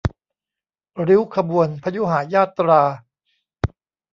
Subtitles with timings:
[1.07, 2.81] ริ้วขบวน พยุหยาตรา